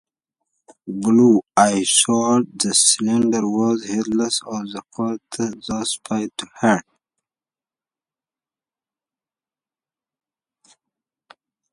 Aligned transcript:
But 0.87 1.41
Isolde 1.57 2.47
the 2.59 2.73
Slender 2.73 3.47
was 3.47 3.83
heedless 3.85 4.41
of 4.47 4.63
the 4.71 4.81
court 4.89 5.21
thus 5.67 5.97
paid 6.03 6.31
to 6.39 6.47
her. 6.61 6.81